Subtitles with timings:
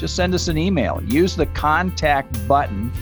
[0.00, 1.00] just send us an email.
[1.04, 2.92] Use the contact button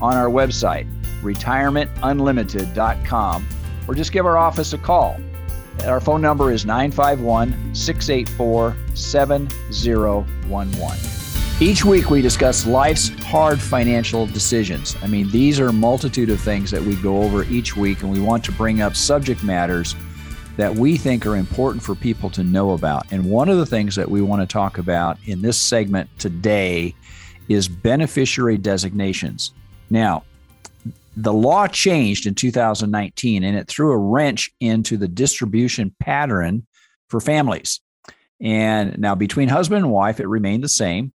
[0.00, 0.88] on our website,
[1.20, 3.46] retirementunlimited.com,
[3.88, 5.20] or just give our office a call.
[5.84, 11.10] Our phone number is 951 684 7011.
[11.60, 14.96] Each week we discuss life's hard financial decisions.
[15.02, 18.12] I mean, these are a multitude of things that we go over each week, and
[18.12, 19.96] we want to bring up subject matters
[20.56, 23.10] that we think are important for people to know about.
[23.10, 26.94] And one of the things that we want to talk about in this segment today
[27.48, 29.52] is beneficiary designations.
[29.90, 30.24] Now,
[31.16, 36.66] the law changed in 2019 and it threw a wrench into the distribution pattern
[37.08, 37.80] for families.
[38.40, 41.12] And now between husband and wife, it remained the same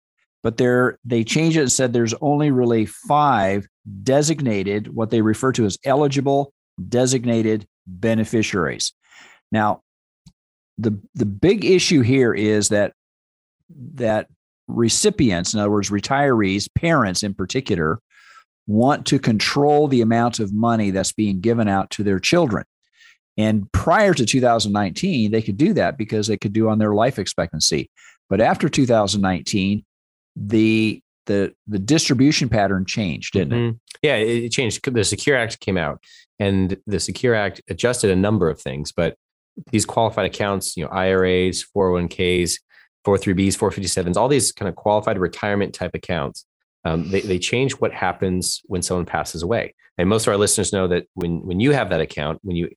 [0.46, 3.66] but there they changed it and said there's only really five
[4.04, 6.52] designated what they refer to as eligible
[6.88, 8.92] designated beneficiaries
[9.52, 9.80] now
[10.78, 12.92] the the big issue here is that
[13.94, 14.28] that
[14.68, 18.00] recipients in other words retirees parents in particular
[18.66, 22.64] want to control the amount of money that's being given out to their children
[23.36, 27.18] and prior to 2019 they could do that because they could do on their life
[27.18, 27.88] expectancy
[28.28, 29.84] but after 2019
[30.34, 33.74] the the the distribution pattern changed, didn't mm-hmm.
[33.74, 33.98] it?
[34.02, 34.90] Yeah, it changed.
[34.90, 36.02] The Secure Act came out,
[36.38, 38.92] and the Secure Act adjusted a number of things.
[38.92, 39.16] But
[39.70, 42.58] these qualified accounts, you know, IRAs, 401ks,
[43.06, 46.44] 403bs, 457s, all these kind of qualified retirement type accounts,
[46.84, 49.74] um, they they change what happens when someone passes away.
[49.98, 52.68] And most of our listeners know that when when you have that account, when you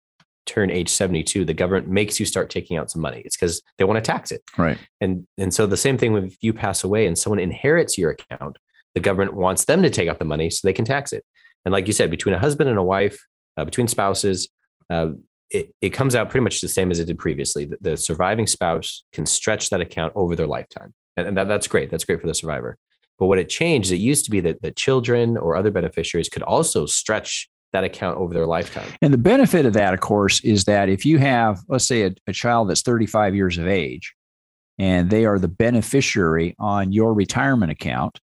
[0.46, 3.22] turn age 72 the government makes you start taking out some money.
[3.24, 4.42] It's because they want to tax it.
[4.58, 4.80] Right.
[5.00, 8.58] And and so the same thing when you pass away and someone inherits your account
[8.96, 11.24] the government wants them to take out the money so they can tax it.
[11.64, 13.24] And like you said between a husband and a wife
[13.58, 14.50] uh, between spouses
[14.90, 15.10] uh,
[15.52, 17.66] it, it comes out pretty much the same as it did previously.
[17.66, 20.94] The, the surviving spouse can stretch that account over their lifetime.
[21.18, 21.90] And, and that, that's great.
[21.90, 22.78] That's great for the survivor.
[23.18, 26.44] But what it changed it used to be that, the children or other beneficiaries could
[26.44, 28.90] also stretch that account over their lifetime.
[29.02, 32.12] And the benefit of that, of course, is that if you have, let's say, a,
[32.28, 34.16] a, child that's 35 years of age
[34.80, 38.20] and they are the beneficiary on your retirement account,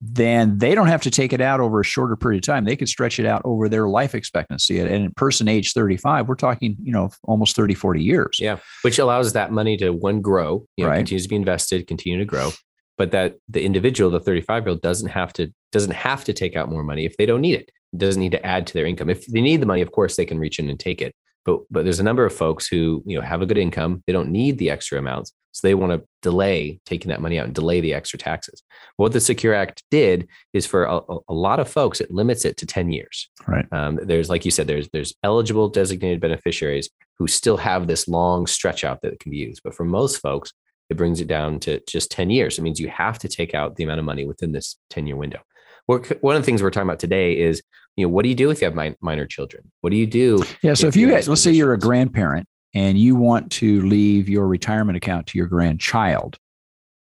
[0.00, 2.64] then they don't have to take it out over a shorter period of time.
[2.64, 4.78] They could stretch it out over their life expectancy.
[4.78, 8.38] And in person age 35, we're talking, you know, almost 30, 40 years.
[8.40, 8.58] Yeah.
[8.82, 10.98] Which allows that money to one grow, you know, right.
[10.98, 12.52] continues to be invested, continue to grow.
[12.96, 16.56] But that the individual, the 35 year old, doesn't have to doesn't have to take
[16.56, 19.08] out more money if they don't need it doesn't need to add to their income.
[19.08, 21.14] If they need the money, of course, they can reach in and take it.
[21.44, 24.02] But but there's a number of folks who you know have a good income.
[24.06, 27.46] They don't need the extra amounts, so they want to delay taking that money out
[27.46, 28.62] and delay the extra taxes.
[28.96, 32.56] What the Secure Act did is for a, a lot of folks, it limits it
[32.58, 33.28] to 10 years.
[33.46, 33.66] Right.
[33.72, 38.46] Um, there's like you said, there's there's eligible designated beneficiaries who still have this long
[38.46, 39.62] stretch out that can be used.
[39.64, 40.52] But for most folks,
[40.90, 42.58] it brings it down to just 10 years.
[42.58, 45.16] It means you have to take out the amount of money within this 10 year
[45.16, 45.40] window.
[45.86, 47.62] One of the things we're talking about today is
[47.98, 49.68] you know, what do you do if you have minor children?
[49.80, 50.44] What do you do?
[50.62, 50.74] Yeah.
[50.74, 54.28] So if, if you, guys, let's say you're a grandparent and you want to leave
[54.28, 56.38] your retirement account to your grandchild,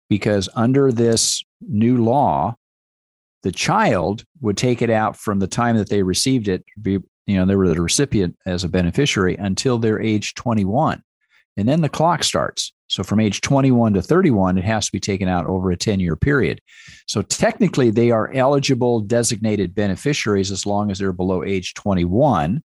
[0.08, 2.54] because under this new law,
[3.42, 6.92] the child would take it out from the time that they received it, be,
[7.26, 11.02] you know, they were the recipient as a beneficiary until they're age 21.
[11.58, 12.72] And then the clock starts.
[12.88, 16.00] So from age 21 to 31, it has to be taken out over a 10
[16.00, 16.60] year period.
[17.06, 22.62] So technically, they are eligible designated beneficiaries as long as they're below age 21.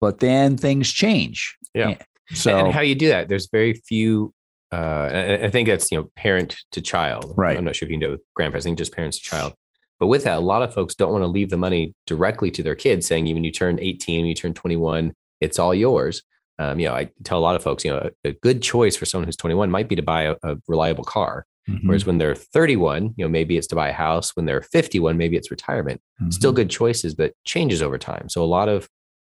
[0.00, 1.56] But then things change.
[1.74, 1.96] Yeah.
[2.32, 4.32] So, and how you do that, there's very few.
[4.70, 7.32] Uh, I think that's you know parent to child.
[7.36, 7.56] Right.
[7.56, 8.66] I'm not sure if you can do grandparents.
[8.66, 9.54] I think just parents to child.
[9.98, 12.62] But with that, a lot of folks don't want to leave the money directly to
[12.62, 16.22] their kids, saying even you turn 18, you turn 21, it's all yours
[16.58, 18.96] um, you know, I tell a lot of folks, you know, a, a, good choice
[18.96, 21.46] for someone who's 21 might be to buy a, a reliable car.
[21.68, 21.86] Mm-hmm.
[21.86, 24.34] Whereas when they're 31, you know, maybe it's to buy a house.
[24.34, 26.00] When they're 51, maybe it's retirement.
[26.20, 26.30] Mm-hmm.
[26.30, 28.28] Still good choices, but changes over time.
[28.28, 28.88] So a lot of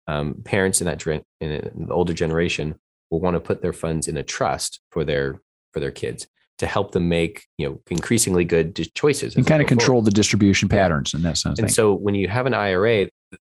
[0.07, 2.75] um, parents in that in the older generation
[3.09, 5.41] will want to put their funds in a trust for their
[5.73, 6.27] for their kids
[6.57, 10.69] to help them make you know increasingly good choices and kind of control the distribution
[10.69, 11.59] patterns in that sense.
[11.59, 13.09] And so when you have an IRA,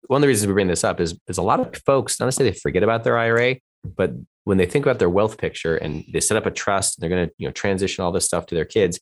[0.09, 2.25] one of the reasons we bring this up is is a lot of folks, not
[2.25, 3.57] necessarily they forget about their IRA,
[3.95, 4.11] but
[4.43, 7.27] when they think about their wealth picture and they set up a trust, they're going
[7.27, 8.99] to you know transition all this stuff to their kids.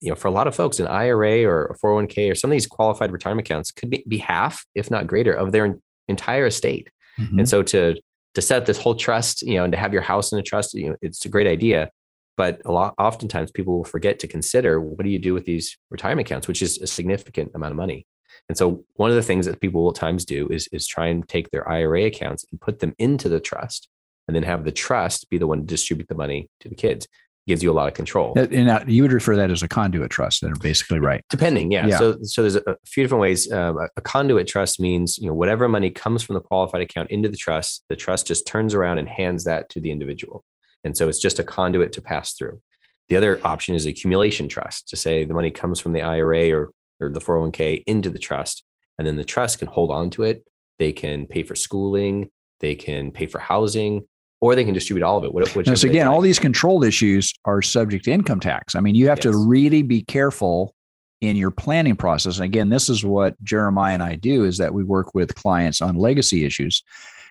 [0.00, 2.52] you know, for a lot of folks, an IRA or a 401k or some of
[2.52, 5.76] these qualified retirement accounts could be, be half, if not greater, of their
[6.08, 6.88] entire estate.
[7.18, 7.40] Mm-hmm.
[7.40, 7.94] And so to
[8.34, 10.42] to set up this whole trust, you know, and to have your house in a
[10.42, 11.90] trust, you know, it's a great idea.
[12.38, 15.76] But a lot, oftentimes people will forget to consider what do you do with these
[15.90, 18.06] retirement accounts, which is a significant amount of money.
[18.48, 21.06] And so one of the things that people will at times do is, is try
[21.06, 23.88] and take their IRA accounts and put them into the trust
[24.26, 27.06] and then have the trust be the one to distribute the money to the kids
[27.46, 28.32] gives you a lot of control.
[28.36, 30.40] And you would refer that as a conduit trust.
[30.40, 31.22] That are basically right.
[31.28, 31.86] Depending, yeah.
[31.86, 31.98] yeah.
[31.98, 33.50] So, so there's a, few different ways.
[33.52, 37.10] Um, a, a, conduit trust means you know whatever money comes from the qualified account
[37.10, 40.44] into the trust, the trust just turns around and hands that to the individual,
[40.84, 42.60] and so it's just a conduit to pass through.
[43.08, 46.70] The other option is accumulation trust to say the money comes from the IRA or
[47.00, 48.64] or the 401k into the trust,
[48.98, 50.44] and then the trust can hold on to it.
[50.78, 52.30] They can pay for schooling.
[52.60, 54.06] They can pay for housing
[54.40, 55.32] or they can distribute all of it.
[55.32, 58.74] Which, so again, all these controlled issues are subject to income tax.
[58.74, 59.32] I mean, you have yes.
[59.32, 60.74] to really be careful
[61.20, 62.36] in your planning process.
[62.36, 65.80] And again, this is what Jeremiah and I do is that we work with clients
[65.80, 66.82] on legacy issues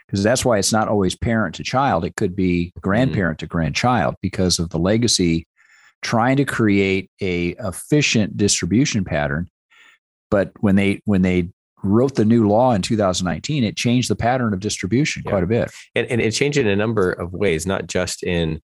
[0.07, 2.03] because that's why it's not always parent to child.
[2.03, 3.45] It could be grandparent mm-hmm.
[3.45, 5.47] to grandchild because of the legacy
[6.03, 9.49] trying to create a efficient distribution pattern.
[10.29, 11.49] But when they when they
[11.83, 15.31] wrote the new law in 2019, it changed the pattern of distribution yeah.
[15.31, 15.71] quite a bit.
[15.95, 18.61] And, and, it changed in a number of ways, not just in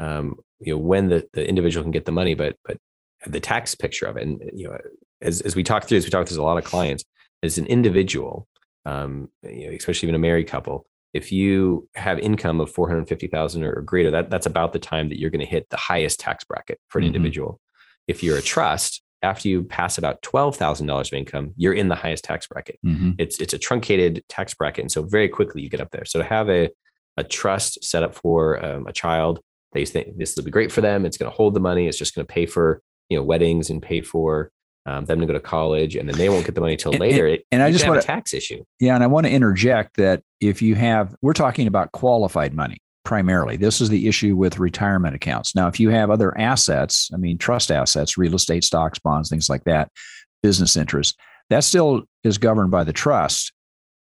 [0.00, 2.78] um, you know when the, the individual can get the money, but but
[3.26, 4.24] the tax picture of it.
[4.24, 4.78] And you know,
[5.20, 7.04] as as we talk through as we talk to a lot of clients,
[7.42, 8.48] as an individual,
[8.84, 13.82] um, you know, especially even a married couple, if you have income of 450,000 or
[13.82, 16.78] greater, that that's about the time that you're going to hit the highest tax bracket
[16.88, 17.14] for an mm-hmm.
[17.14, 17.60] individual.
[18.08, 22.24] If you're a trust, after you pass about $12,000 of income, you're in the highest
[22.24, 22.78] tax bracket.
[22.84, 23.12] Mm-hmm.
[23.18, 24.82] It's it's a truncated tax bracket.
[24.82, 26.04] And so very quickly you get up there.
[26.04, 26.70] So to have a,
[27.16, 29.40] a trust set up for um, a child,
[29.72, 31.06] they think this will be great for them.
[31.06, 31.86] It's going to hold the money.
[31.86, 34.50] It's just going to pay for, you know, weddings and pay for
[34.86, 37.26] um, them to go to college and then they won't get the money till later.
[37.26, 38.64] And, and I just want a tax issue.
[38.80, 38.94] Yeah.
[38.94, 43.56] And I want to interject that if you have, we're talking about qualified money primarily.
[43.56, 45.54] This is the issue with retirement accounts.
[45.54, 49.48] Now, if you have other assets, I mean, trust assets, real estate, stocks, bonds, things
[49.48, 49.88] like that,
[50.42, 51.16] business interests,
[51.50, 53.52] that still is governed by the trust.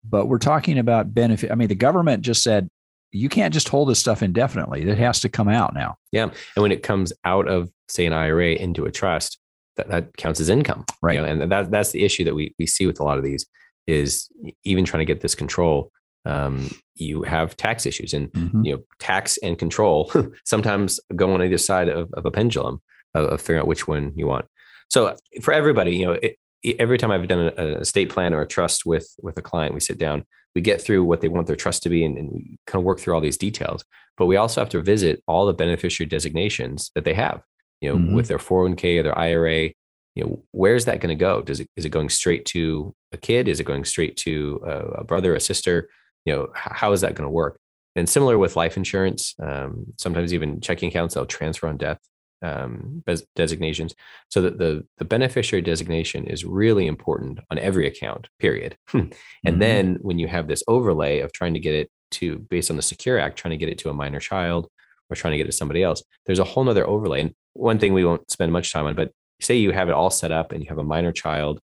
[0.03, 1.51] But we're talking about benefit.
[1.51, 2.69] I mean, the government just said,
[3.11, 4.81] you can't just hold this stuff indefinitely.
[4.87, 5.95] It has to come out now.
[6.11, 6.23] Yeah.
[6.23, 9.39] And when it comes out of, say, an IRA into a trust,
[9.77, 10.85] that, that counts as income.
[11.01, 11.15] Right.
[11.15, 13.23] You know, and that, that's the issue that we, we see with a lot of
[13.23, 13.45] these
[13.87, 14.29] is
[14.63, 15.91] even trying to get this control
[16.25, 18.63] um, you have tax issues and mm-hmm.
[18.63, 20.11] you know tax and control
[20.45, 22.81] sometimes go on either side of, of a pendulum
[23.13, 24.45] of, of, figuring out which one you want
[24.89, 26.37] so for everybody you know it,
[26.79, 29.73] every time i've done a, a estate plan or a trust with with a client
[29.73, 30.23] we sit down
[30.55, 32.85] we get through what they want their trust to be and, and we kind of
[32.85, 33.83] work through all these details
[34.17, 37.41] but we also have to visit all the beneficiary designations that they have
[37.83, 38.15] you know mm-hmm.
[38.15, 39.69] with their 401k or their ira
[40.15, 41.41] you know where's that going to go?
[41.41, 43.47] Does it is it going straight to a kid?
[43.47, 45.89] Is it going straight to a, a brother a sister?
[46.25, 47.59] You know how is that going to work?
[47.95, 51.99] And similar with life insurance um, sometimes even checking accounts they'll transfer on death
[52.43, 53.03] um,
[53.35, 53.95] designations.
[54.29, 58.77] So that the the beneficiary designation is really important on every account period.
[58.93, 59.59] And mm-hmm.
[59.59, 62.83] then when you have this overlay of trying to get it to based on the
[62.83, 64.67] secure act trying to get it to a minor child
[65.13, 67.79] or trying to get it to somebody else there's a whole nother overlay and one
[67.79, 70.51] thing we won't spend much time on but say you have it all set up
[70.51, 71.59] and you have a minor child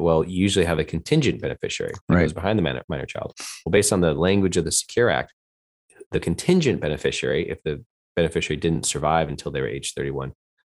[0.00, 2.22] well, you usually have a contingent beneficiary that right.
[2.22, 3.34] goes behind the minor, minor child.
[3.64, 5.32] Well, based on the language of the Secure Act,
[6.10, 7.84] the contingent beneficiary, if the
[8.16, 10.32] beneficiary didn't survive until they were age 31,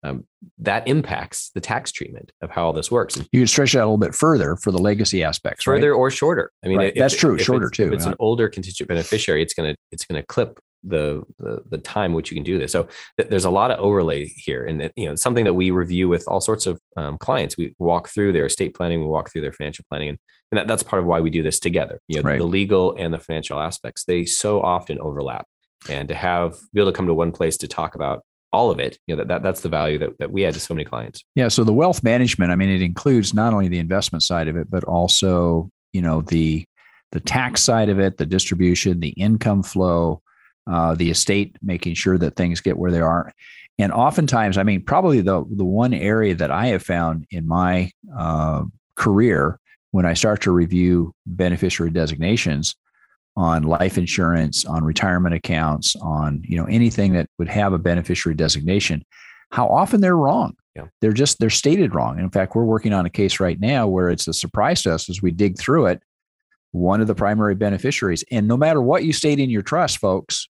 [0.03, 0.25] um,
[0.57, 3.17] that impacts the tax treatment of how all this works.
[3.31, 5.97] You can stretch that a little bit further for the legacy aspects, further right?
[5.97, 6.51] or shorter.
[6.65, 6.87] I mean, right.
[6.87, 7.87] if, that's true, if shorter too.
[7.87, 12.13] If it's an older contingent beneficiary, it's gonna it's gonna clip the, the the time
[12.13, 12.71] which you can do this.
[12.71, 15.71] So th- there's a lot of overlay here, and it, you know something that we
[15.71, 17.57] review with all sorts of um, clients.
[17.57, 20.17] We walk through their estate planning, we walk through their financial planning, and,
[20.51, 22.00] and that, that's part of why we do this together.
[22.07, 22.39] You know, right.
[22.39, 25.45] the legal and the financial aspects they so often overlap,
[25.89, 28.23] and to have be able to come to one place to talk about
[28.53, 30.59] all of it you know that, that that's the value that, that we add to
[30.59, 33.79] so many clients yeah so the wealth management i mean it includes not only the
[33.79, 36.65] investment side of it but also you know the
[37.11, 40.21] the tax side of it the distribution the income flow
[40.67, 43.33] uh, the estate, making sure that things get where they are.
[43.79, 47.91] And oftentimes, I mean, probably the the one area that I have found in my
[48.15, 48.63] uh,
[48.95, 49.59] career
[49.91, 52.75] when I start to review beneficiary designations
[53.35, 58.35] on life insurance, on retirement accounts, on you know anything that would have a beneficiary
[58.35, 59.03] designation,
[59.51, 60.55] how often they're wrong.
[60.75, 60.85] Yeah.
[61.01, 62.19] They're just they're stated wrong.
[62.19, 65.09] in fact, we're working on a case right now where it's a surprise to us
[65.09, 66.01] as we dig through it.
[66.71, 70.47] One of the primary beneficiaries, and no matter what you state in your trust, folks,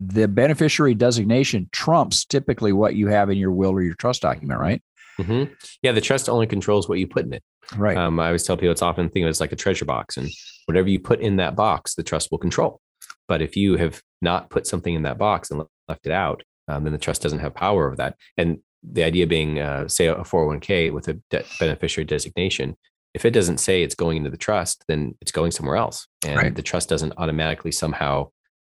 [0.00, 4.60] the beneficiary designation trumps typically what you have in your will or your trust document,
[4.60, 4.82] right?
[5.18, 5.52] Mm-hmm.
[5.82, 7.42] Yeah, the trust only controls what you put in it.
[7.76, 7.96] Right.
[7.96, 10.16] Um, I always tell people it's often think of it as like a treasure box,
[10.16, 10.28] and
[10.66, 12.80] whatever you put in that box, the trust will control.
[13.26, 16.84] But if you have not put something in that box and left it out, um,
[16.84, 18.16] then the trust doesn't have power over that.
[18.36, 22.76] And the idea being, uh, say, a 401k with a de- beneficiary designation,
[23.12, 26.36] if it doesn't say it's going into the trust, then it's going somewhere else, and
[26.36, 26.54] Right.
[26.54, 28.28] the trust doesn't automatically somehow,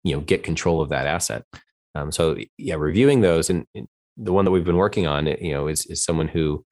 [0.04, 1.44] you know, get control of that asset.
[1.96, 5.52] Um, so yeah, reviewing those, and, and the one that we've been working on, you
[5.52, 6.64] know, is is someone who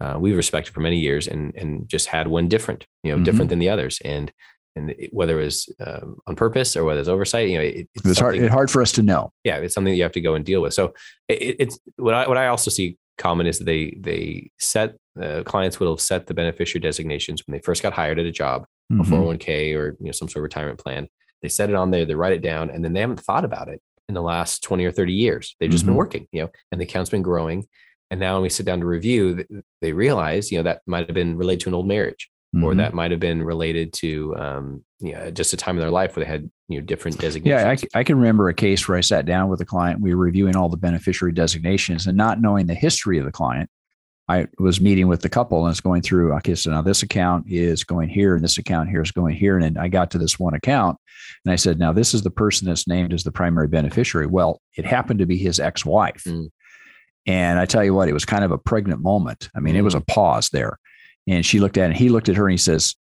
[0.00, 3.24] uh, we've respected for many years, and and just had one different, you know, Mhm.
[3.24, 4.32] different than the others, and
[4.76, 7.88] and it- whether it was um, on purpose or whether it's oversight, you know, it,
[7.96, 9.32] it's It's hard, it's hard for us to know.
[9.42, 10.74] yeah, it's something that you have to go and deal with.
[10.74, 10.94] So
[11.28, 15.42] it, it's what I what I also see common is that they they set uh,
[15.44, 18.64] clients will have set the beneficiary designations when they first got hired at a job,
[18.92, 19.06] a Mhm.
[19.08, 21.08] 401k or you know some sort of retirement plan.
[21.42, 23.68] They set it on there, they write it down, and then they haven't thought about
[23.68, 25.54] it in the last 20 or 30 years.
[25.60, 25.98] They've just been Mhm.
[25.98, 27.66] working, you know, and the account's been growing.
[28.10, 29.44] And now when we sit down to review,
[29.82, 32.30] they realize, you know, that might have been related to an old marriage
[32.62, 32.78] or Mhm.
[32.78, 36.16] that might have been related to um, you know, just a time in their life
[36.16, 37.82] where they had you know different designations.
[37.92, 40.00] Yeah, I can remember a case where I sat down with a client.
[40.00, 43.70] We were reviewing all the beneficiary designations and not knowing the history of the client.
[44.28, 47.46] I was meeting with the couple and it's going through, okay, so now this account
[47.48, 49.56] is going here and this account here is going here.
[49.56, 50.98] And then I got to this one account
[51.44, 54.26] and I said, now this is the person that's named as the primary beneficiary.
[54.26, 56.24] Well, it happened to be his ex wife.
[56.26, 56.50] Mm.
[57.26, 59.48] And I tell you what, it was kind of a pregnant moment.
[59.56, 60.78] I mean, it was a pause there.
[61.26, 62.96] And she looked at it, he looked at her and he says,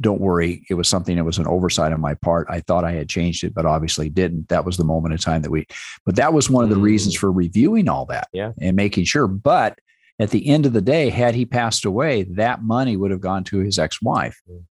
[0.00, 0.64] don't worry.
[0.70, 2.46] It was something that was an oversight on my part.
[2.48, 4.48] I thought I had changed it, but obviously didn't.
[4.48, 5.66] That was the moment in time that we,
[6.06, 6.82] but that was one of the Mm.
[6.82, 8.52] reasons for reviewing all that Yeah.
[8.60, 9.26] and making sure.
[9.26, 9.78] But
[10.18, 13.44] at the end of the day, had he passed away, that money would have gone
[13.44, 14.40] to his ex wife.
[14.50, 14.64] Mm.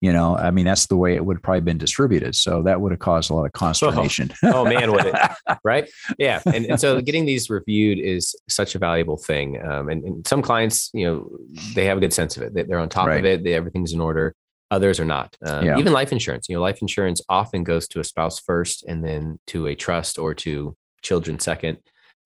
[0.00, 2.36] You know, I mean, that's the way it would have probably been distributed.
[2.36, 4.30] So that would have caused a lot of consternation.
[4.44, 5.14] oh man, would it?
[5.64, 5.90] right?
[6.18, 9.60] Yeah, and, and so getting these reviewed is such a valuable thing.
[9.60, 11.28] Um, and, and some clients, you know,
[11.74, 12.54] they have a good sense of it.
[12.54, 13.18] They- They're on top Right.
[13.18, 13.42] of it.
[13.42, 14.34] They, everything's in order.
[14.70, 15.36] Others are not.
[15.44, 15.78] Um, Yeah.
[15.78, 16.48] Even life insurance.
[16.48, 20.16] You know, life insurance often goes to a spouse first, and then to a trust
[20.16, 21.78] or to children second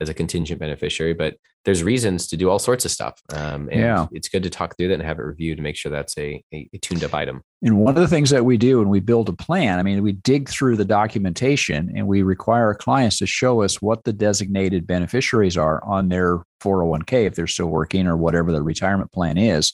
[0.03, 1.15] as a contingent beneficiary.
[1.15, 3.21] But there's reasons to do all sorts of stuff.
[3.33, 4.07] Um, and Yeah.
[4.11, 6.43] it's good to talk through that and have it reviewed to make sure that's a,
[6.53, 7.43] a, a tuned up item.
[7.63, 10.03] And one of the things that we do when we build a plan, I mean,
[10.03, 14.13] we dig through the documentation and we require our clients to show us what the
[14.13, 19.39] designated beneficiaries are on their 401k if they're still working or whatever the retirement plan
[19.39, 19.73] is,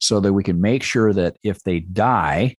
[0.00, 2.56] so that we can make sure that if they die,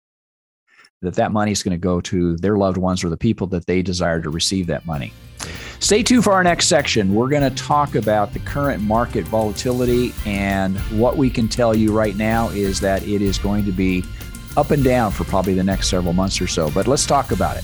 [1.01, 3.65] that that money is going to go to their loved ones or the people that
[3.65, 5.11] they desire to receive that money.
[5.81, 7.15] Stay tuned for our next section.
[7.15, 10.13] We're going to talk about the current market volatility.
[10.25, 14.03] And what we can tell you right now is that it is going to be
[14.57, 16.69] up and down for probably the next several months or so.
[16.71, 17.63] But let's talk about it.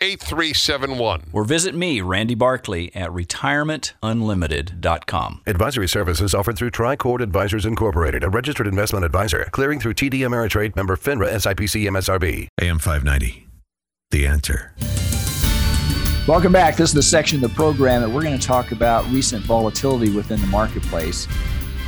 [0.00, 1.24] 8371.
[1.32, 5.42] Or visit me, Randy Barkley, at retirementunlimited.com.
[5.46, 10.76] Advisory services offered through Tricord Advisors Incorporated, a registered investment advisor, clearing through TD Ameritrade
[10.76, 12.48] member FINRA SIPC MSRB.
[12.60, 13.46] AM 590.
[14.10, 14.74] The answer.
[16.26, 16.76] Welcome back.
[16.76, 20.10] This is the section of the program that we're going to talk about recent volatility
[20.10, 21.28] within the marketplace.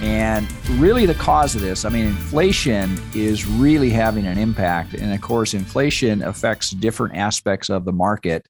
[0.01, 0.47] And
[0.79, 4.95] really, the cause of this, I mean, inflation is really having an impact.
[4.95, 8.47] And of course, inflation affects different aspects of the market,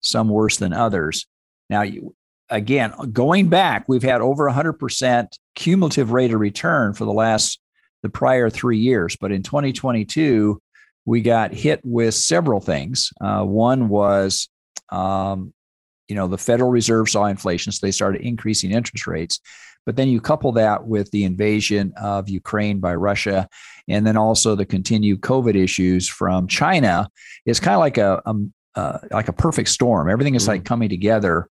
[0.00, 1.26] some worse than others.
[1.68, 1.84] Now,
[2.48, 7.60] again, going back, we've had over 100% cumulative rate of return for the last,
[8.02, 9.16] the prior three years.
[9.16, 10.60] But in 2022,
[11.04, 13.10] we got hit with several things.
[13.20, 14.48] Uh, one was,
[14.90, 15.52] um,
[16.08, 19.40] you know, the Federal Reserve saw inflation, so they started increasing interest rates.
[19.86, 23.48] But then you couple that with the invasion of Ukraine by Russia,
[23.88, 27.08] and then also the continued COVID issues from China.
[27.46, 28.34] It's kind of like a, a
[28.78, 30.10] uh, like a perfect storm.
[30.10, 31.48] Everything is like coming together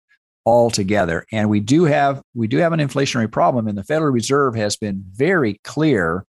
[0.43, 3.67] all together, and we do have we do have an inflationary problem.
[3.67, 6.25] And the Federal Reserve has been very clear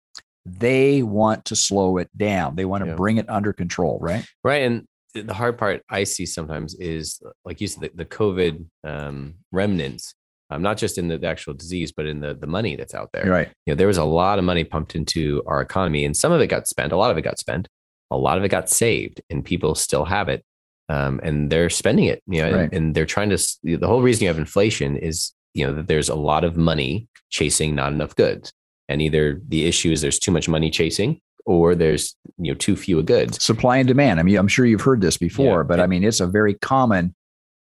[0.45, 2.55] they want to slow it down.
[2.55, 2.95] They want to Yeah.
[2.95, 3.99] bring it under control.
[4.01, 4.25] Right.
[4.43, 4.61] Right.
[4.61, 9.35] And the hard part I see sometimes is, like you said, the, the COVID um,
[9.51, 10.13] remnants
[10.49, 13.09] um, not just in the, the actual disease, but in the the money that's out
[13.13, 13.29] there.
[13.29, 13.49] Right.
[13.65, 16.41] You know, there was a lot of money pumped into our economy, and some of
[16.41, 16.91] it got spent.
[16.91, 17.67] A lot of it got spent.
[18.11, 20.43] A lot of it got saved, and people still have it,
[20.89, 22.21] um, and they're spending it.
[22.27, 22.61] You know, Right.
[22.63, 23.37] and, and they're trying to.
[23.63, 27.07] The whole reason you have inflation is you know that there's a lot of money
[27.29, 28.53] chasing not enough goods,
[28.87, 32.77] and either the issue is there's too much money chasing, or there's you know too
[32.77, 33.43] few goods.
[33.43, 34.21] Supply and demand.
[34.21, 35.63] I mean, I'm sure you've heard this before, Yeah.
[35.67, 37.13] but I mean, it's a very common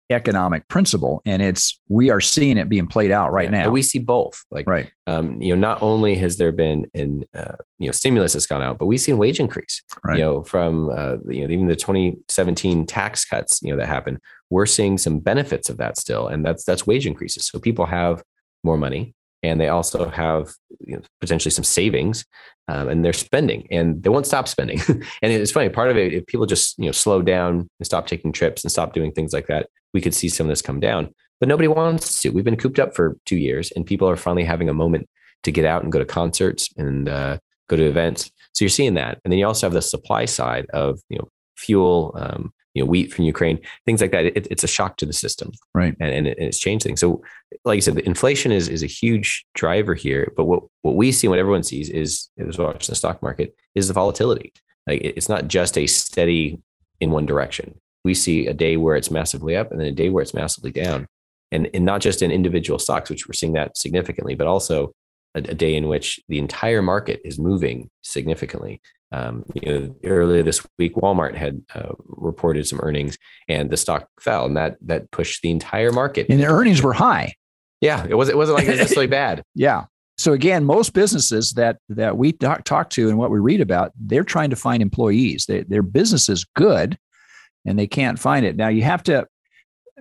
[0.09, 3.69] economic principle, and it's we are seeing it being played out right now.
[3.69, 4.43] we see both.
[4.49, 4.91] Like right.
[5.07, 8.61] um, you know, not only has there been an uh, you know stimulus that's gone
[8.61, 9.81] out, but we've seen wage increase.
[10.03, 10.17] Right.
[10.17, 14.19] You know, from uh, you know even the 2017 tax cuts, you know that happened.
[14.49, 17.47] We're seeing some benefits of that still, and that's that's wage increases.
[17.47, 18.23] So people have
[18.63, 19.13] more money,
[19.43, 20.53] and they also have
[20.85, 22.25] you know, potentially some savings,
[22.67, 24.79] um, and they're spending, and they won't stop spending.
[24.87, 28.07] and it's funny, part of it, if people just you know slow down and stop
[28.07, 30.79] taking trips and stop doing things like that, we could see some of this come
[30.79, 31.13] down.
[31.39, 32.29] But nobody wants to.
[32.29, 35.09] We've been cooped up for two years, and people are finally having a moment
[35.43, 37.37] to get out and go to concerts and uh,
[37.69, 38.29] go to events.
[38.53, 41.29] So you're seeing that, and then you also have the supply side of you know
[41.55, 44.25] fuel, um, you know wheat from Ukraine, things like that.
[44.25, 45.95] It, it's a shock to the system, Right.
[45.99, 46.99] and, and, it, and it's changed things.
[47.01, 47.21] So,
[47.65, 50.31] like you said, the inflation is is a huge driver here.
[50.37, 53.87] But what what we see, what everyone sees, is is watching the stock market is
[53.87, 54.53] the volatility.
[54.87, 56.59] Like it- it's not just a steady
[56.99, 57.75] in one direction.
[58.05, 60.71] We see a day where it's massively up, and then a day where it's massively
[60.71, 61.05] down,
[61.51, 64.93] and and not just in individual stocks, which we're seeing that significantly, but also
[65.35, 68.81] a, a day in which the entire market is moving significantly.
[69.11, 73.17] Um, you know, earlier this week, Walmart had uh, reported some earnings,
[73.47, 76.27] and the stock fell, and that that pushed the entire market.
[76.29, 77.33] And the earnings were high.
[77.81, 78.29] Yeah, it was.
[78.29, 79.43] It wasn't like it was necessarily bad.
[79.55, 79.85] Yeah.
[80.19, 83.93] So again, most businesses that that we talk, talk to and what we read about,
[83.99, 85.45] they're trying to find employees.
[85.47, 86.97] They, their business is good,
[87.65, 88.57] and they can't find it.
[88.57, 89.25] Now you have to,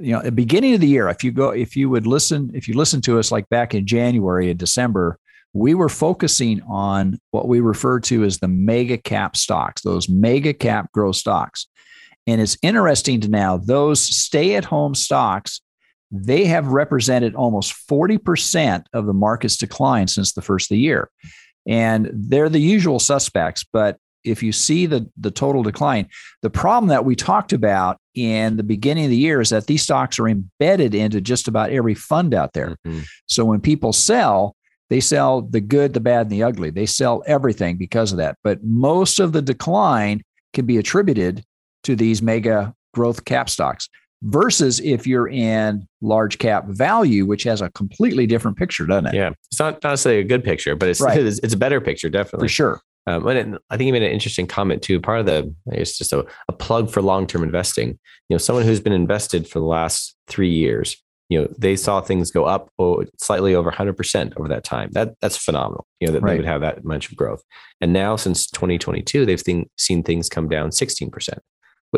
[0.01, 2.51] you know, at the beginning of the year, if you go, if you would listen,
[2.55, 5.19] if you listen to us like back in January and December,
[5.53, 10.53] we were focusing on what we refer to as the mega cap stocks, those mega
[10.53, 11.67] cap growth stocks.
[12.27, 15.61] And it's interesting to now those stay at home stocks
[16.11, 21.11] they have represented almost 40% of the market's decline since the first of the year.
[21.67, 26.09] And they're the usual suspects, but if you see the, the total decline,
[26.43, 29.83] the problem that we talked about in the beginning of the year is that these
[29.83, 32.77] stocks are embedded into just about every fund out there.
[32.87, 33.07] Mhm.
[33.27, 34.55] So when people sell,
[34.91, 36.71] they sell the good, the bad, and the ugly.
[36.71, 38.37] They sell everything because of that.
[38.43, 41.45] But most of the decline can be attributed
[41.85, 43.89] to these mega growth cap stocks
[44.23, 49.15] versus if you're in large cap value, which has a completely different picture, doesn't it?
[49.15, 51.19] Yeah, it's not not necessarily a good picture, but it's Right.
[51.25, 52.49] it's, it's a better picture, definitely.
[52.49, 52.81] For sure.
[53.09, 55.01] Um, and I think you made an interesting comment too.
[55.01, 57.99] Part of the it's just a, a plug for long term investing.
[58.29, 60.97] You know, someone who's been invested for the last three years.
[61.31, 64.91] You know, they saw things go up oh, slightly over 100 percent over that time.
[64.93, 65.87] That that's phenomenal.
[66.01, 66.33] You know that Right.
[66.33, 67.43] they would have that much of growth.
[67.81, 71.41] And now since 2022, they've seen seen things come down 16 percent,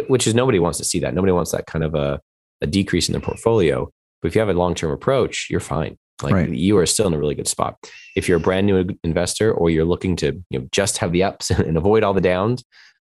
[0.08, 1.14] which is nobody wants to see that.
[1.14, 2.20] Nobody wants that kind of a,
[2.60, 3.90] a decrease in their portfolio.
[4.22, 5.96] But if you have a long term approach, you're fine.
[6.22, 6.50] Like Right.
[6.50, 7.76] you are still in a really good spot.
[8.16, 11.22] If you're a brand new investor or you're looking to you know just have the
[11.24, 12.64] ups and avoid all the downs,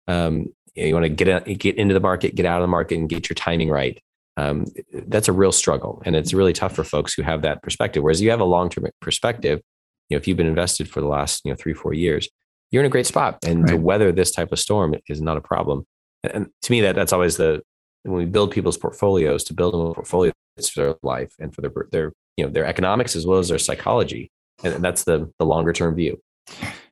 [0.09, 2.96] um, you want to get out, get into the market, get out of the market,
[2.98, 4.01] and get your timing right.
[4.38, 4.64] Um,
[5.07, 8.03] that's a real struggle, and it's really tough for folks who have that perspective.
[8.03, 9.61] Whereas you have a long term perspective,
[10.09, 12.29] you know, if you've been invested for the last you know three four years,
[12.70, 15.42] you're in a great spot, and to weather this type of storm is not a
[15.42, 15.85] problem.
[16.25, 17.61] And- And to me, that that's always the
[18.05, 21.55] when we build people's portfolios to build them a portfolio that's for their life and
[21.55, 24.30] for their their you know their economics as well as their psychology,
[24.64, 26.20] and that's the the longer term view.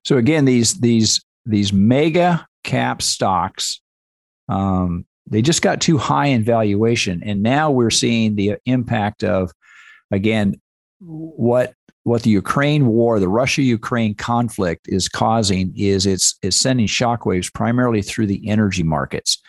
[0.04, 3.80] So again, these these these mega cap stocks,
[4.48, 9.52] um, they just got too high in valuation, and now we're seeing the impact of,
[10.10, 10.60] again,
[10.98, 11.74] what
[12.04, 17.52] what the Ukraine war, the Russia Ukraine conflict is causing is it's is sending shockwaves
[17.52, 19.40] primarily through the energy markets,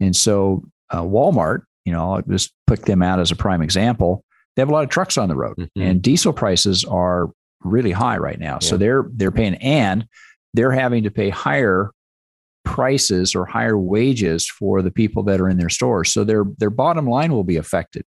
[0.00, 4.24] and so uh, Walmart, you know, I'll just pick them out as a prime example.
[4.56, 5.68] They have a lot of trucks on the road, Mhm.
[5.76, 7.30] and diesel prices are
[7.62, 8.58] really high right now.
[8.60, 10.06] So they're they're paying and
[10.52, 11.90] they're having to pay higher
[12.64, 16.12] prices or higher wages for the people that are in their stores.
[16.12, 18.04] So their their bottom line will be affected.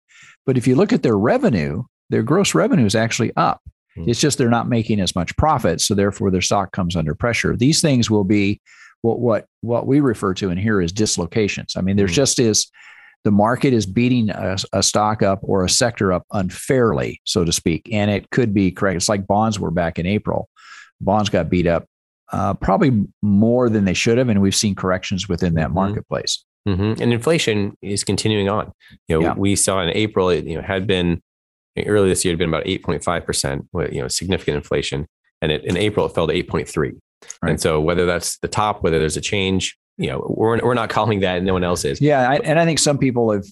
[0.46, 3.60] But if you look at their revenue, their gross revenue is actually up.
[3.96, 4.08] Hmm.
[4.08, 7.56] It's just they're not making as much profit, so therefore their stock comes under pressure.
[7.56, 8.60] These things will be
[9.02, 11.74] what what what we refer to in here is dislocations.
[11.76, 12.16] I mean, there's Hmm.
[12.16, 12.70] just is
[13.26, 17.50] the market is beating a, a stock up or a sector up unfairly, so to
[17.50, 18.94] speak, and it could be correct.
[18.96, 20.48] It's like bonds were back in April.
[21.00, 21.86] Bonds got beat up
[22.32, 25.74] uh, probably more than they should have, and we've seen corrections within that Mhm.
[25.74, 26.44] marketplace.
[26.66, 28.70] hmm And inflation is continuing on.
[29.08, 29.34] You know, Yeah.
[29.36, 31.20] we saw in April, it you know had been
[31.84, 35.06] earlier this year had been about 8.5%, with, you know, significant inflation.
[35.42, 36.92] And it, in April, it fell to 8.3.
[37.42, 37.50] Right.
[37.50, 40.90] And so whether that's the top, whether there's a change, you know, we're, we're not
[40.90, 42.00] calling that and no one else is.
[42.00, 42.28] Yeah.
[42.28, 43.44] I, and I think some people have,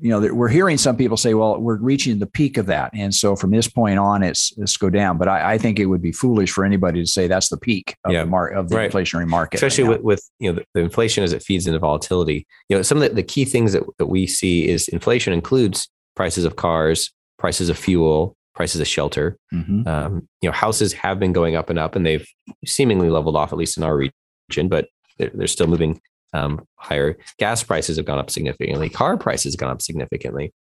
[0.00, 2.90] you know, we're hearing some people say, well, we're reaching the peak of that.
[2.94, 5.18] And so from this point on, it's, it's go down.
[5.18, 7.94] But I, I think it would be foolish for anybody to say that's the peak
[8.04, 8.24] of Yeah.
[8.24, 8.90] the mar- of the Right.
[8.90, 9.56] inflationary market.
[9.58, 12.76] especially right with, with you know the, the inflation as it feeds into volatility you
[12.76, 16.44] know some of the, the key things that, that we see is inflation includes prices
[16.46, 19.36] of cars prices of fuel prices of shelter.
[19.52, 19.86] Mhm.
[19.86, 22.26] um, you know houses have been going up and up and they've
[22.64, 24.88] seemingly leveled off at least in our region but
[25.22, 26.00] they're, they're still moving
[26.32, 27.16] um, higher.
[27.38, 28.88] Gas prices have gone up significantly.
[28.88, 30.52] Car prices have gone up significantly.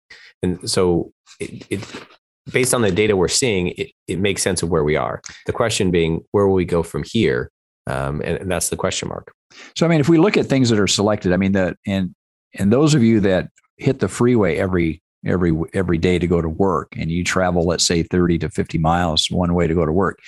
[0.43, 2.05] And so it, it
[2.51, 5.21] based on the data we're seeing it, it makes sense of where we are.
[5.45, 7.51] The question being where will we go from here?
[7.87, 9.33] Um, and, and that's the question mark.
[9.75, 12.13] So I mean, if we look at things that are selected, I mean the and
[12.53, 16.49] and those of you that hit the freeway every every every day to go to
[16.49, 19.91] work, and you travel, let's say, thirty to fifty miles one way to go to
[19.91, 20.19] work,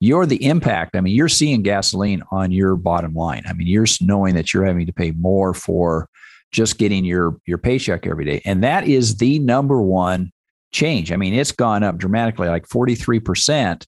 [0.00, 0.96] you're the impact.
[0.96, 3.42] I mean, you're seeing gasoline on your bottom line.
[3.46, 6.08] I mean, you're knowing that you're having to pay more for
[6.52, 10.32] just getting your your paycheck every day, and that is the number one
[10.72, 11.12] change.
[11.12, 13.86] I mean, it's gone up dramatically, like forty three percent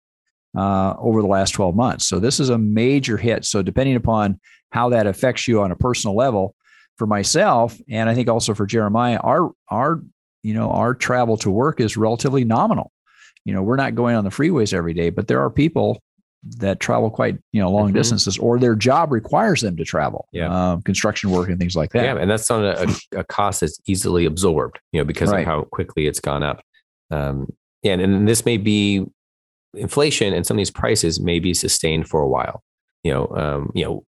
[0.56, 2.06] uh, over the last 12 months.
[2.06, 3.44] So this is a major hit.
[3.44, 4.40] So depending upon
[4.72, 6.56] how that affects you on a personal level,
[6.98, 10.02] for myself, and I think also for Jeremiah, our our
[10.42, 12.92] you know our travel to work is relatively nominal.
[13.48, 16.02] You know, we're not going on the freeways every day, but there are people
[16.58, 17.94] that travel quite you know long Mhm.
[17.94, 20.28] distances, or their job requires them to travel.
[20.32, 20.72] Yeah.
[20.72, 22.04] um, construction work and things like that.
[22.04, 25.40] Yeah, and that's not a, a, cost that's easily absorbed, you know, because Right.
[25.40, 26.60] of how quickly it's gone up.
[27.10, 27.46] Um,
[27.82, 29.06] yeah, and, and this may be
[29.72, 32.62] inflation, and some of these prices may be sustained for a while.
[33.02, 34.04] You know, um, you know,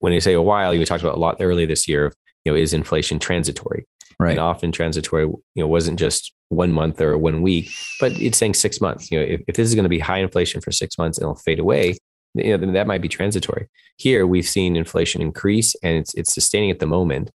[0.00, 2.12] when you say a while, you talked about a lot earlier this year.
[2.44, 3.86] You know, is inflation transitory?
[4.18, 4.32] Right.
[4.32, 8.54] And often transitory, you know, wasn't just one month or one week, but it's saying
[8.54, 9.10] six months.
[9.10, 11.34] You know, if, if this is going to be high inflation for six months it'll
[11.34, 11.96] fade away,
[12.34, 13.68] you know, that might be transitory.
[13.96, 17.30] Here, we've seen inflation increase, and it's it's sustaining at the moment.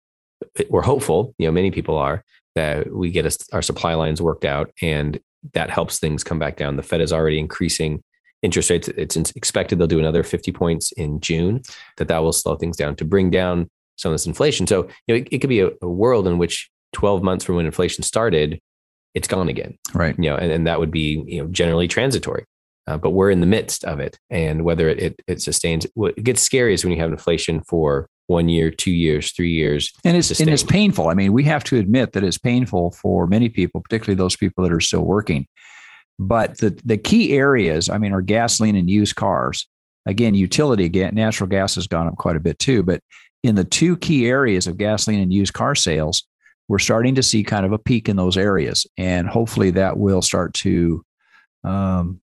[0.69, 2.23] We're hopeful, you know, many people are
[2.55, 5.19] that we get us our supply lines worked out, and
[5.53, 6.75] that helps things come back down.
[6.75, 8.01] The Fed is already increasing
[8.41, 8.87] interest rates.
[8.89, 11.61] It's expected they'll do another 50 points in June.
[11.97, 14.67] That that will slow things down to bring down some of this inflation.
[14.67, 17.55] So you know, it, it could be a, a world in which 12 months from
[17.55, 18.59] when inflation started,
[19.13, 19.77] it's gone again.
[19.93, 20.15] Right.
[20.17, 22.45] You know, and, and that would be you know generally transitory.
[22.87, 26.15] Uh, but we're in the midst of it, and whether it, it it sustains, what
[26.17, 29.91] gets scary is when you have inflation for one year, two years, three years.
[30.03, 31.07] and it's and it's painful.
[31.07, 34.63] I mean, we have to admit that it's painful for many people, particularly those people
[34.63, 35.47] that are still working.
[36.19, 39.67] But the the key areas, I mean, are gasoline and used cars.
[40.05, 42.83] Again, utility, ga- natural gas has gone up quite a bit too.
[42.83, 43.01] But
[43.43, 46.23] in the two key areas of gasoline and used car sales,
[46.67, 50.23] we're starting to see kind of a peak in those areas, and hopefully that will
[50.23, 51.03] start to,
[51.63, 52.19] um,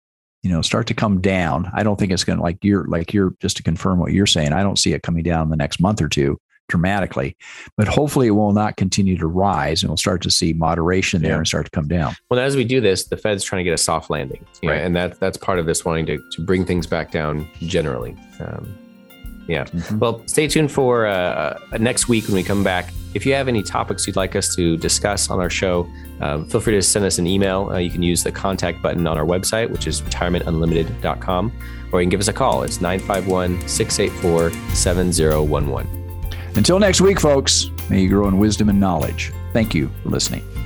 [0.43, 1.71] you know, start to come down.
[1.73, 4.27] I don't think it's going to like you're like you're just to confirm what you're
[4.27, 4.53] saying.
[4.53, 7.37] I don't see it coming down in the next month or two dramatically,
[7.77, 11.33] but hopefully it will not continue to rise, and we'll start to see moderation there
[11.33, 11.37] Yeah.
[11.39, 12.17] and start to come down.
[12.31, 14.75] Well, as we do this, the Fed's trying to get a soft landing, you know,
[14.75, 18.17] and that that's part of this wanting to, to bring things back down generally.
[18.41, 18.75] Um,
[19.49, 19.65] yeah.
[19.65, 19.99] Mhm.
[20.01, 21.13] Well, stay tuned for uh,
[21.73, 22.93] uh, next week when we come back.
[23.15, 25.87] If you have any topics you'd like us to discuss on our show,
[26.21, 27.71] um, feel free to send us an email.
[27.71, 31.53] Uh, you can use the contact button on our website, which is retirementunlimited.com,
[31.93, 32.63] or you can give us a call.
[32.65, 36.06] It's 951 684 7011.
[36.57, 39.33] Until next week, folks, may you grow in wisdom and knowledge.
[39.53, 40.43] Thank you for listening.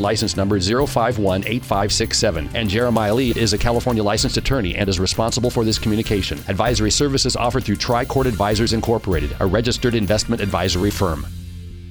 [0.00, 5.64] license number 0518567, and Jeremiah Lee is a California licensed attorney and is responsible for
[5.64, 6.38] this communication.
[6.48, 11.26] Advisory services offered through Tricord Advisors Incorporated, a registered investment advisory firm.